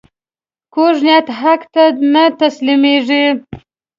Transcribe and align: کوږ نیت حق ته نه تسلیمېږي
کوږ 0.73 0.95
نیت 1.05 1.27
حق 1.39 1.61
ته 1.73 1.83
نه 2.13 2.23
تسلیمېږي 2.39 3.25